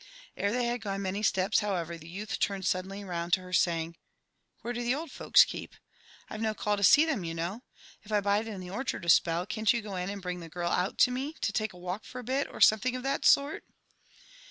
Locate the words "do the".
4.73-4.95